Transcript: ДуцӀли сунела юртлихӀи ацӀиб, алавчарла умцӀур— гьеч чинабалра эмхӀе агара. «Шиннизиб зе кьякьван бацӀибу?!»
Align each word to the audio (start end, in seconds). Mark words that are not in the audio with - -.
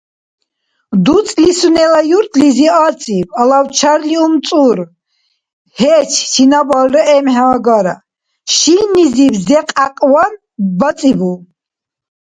ДуцӀли 1.03 1.51
сунела 1.59 2.01
юртлихӀи 2.17 2.69
ацӀиб, 2.85 3.27
алавчарла 3.41 4.17
умцӀур— 4.25 4.77
гьеч 5.79 6.11
чинабалра 6.31 7.01
эмхӀе 7.17 7.45
агара. 7.55 7.95
«Шиннизиб 8.55 9.35
зе 9.45 9.59
кьякьван 9.67 10.33
бацӀибу?!» 10.79 11.33